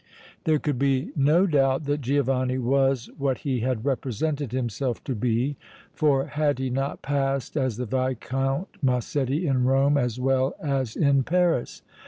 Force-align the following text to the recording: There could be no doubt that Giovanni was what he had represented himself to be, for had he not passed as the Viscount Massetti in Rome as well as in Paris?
There 0.45 0.57
could 0.57 0.79
be 0.79 1.11
no 1.15 1.45
doubt 1.45 1.83
that 1.85 2.01
Giovanni 2.01 2.57
was 2.57 3.11
what 3.19 3.37
he 3.45 3.59
had 3.59 3.85
represented 3.85 4.51
himself 4.51 5.03
to 5.03 5.13
be, 5.13 5.57
for 5.93 6.25
had 6.25 6.57
he 6.57 6.71
not 6.71 7.03
passed 7.03 7.55
as 7.55 7.77
the 7.77 7.85
Viscount 7.85 8.69
Massetti 8.81 9.45
in 9.45 9.63
Rome 9.63 9.99
as 9.99 10.19
well 10.19 10.55
as 10.59 10.95
in 10.95 11.21
Paris? 11.21 11.83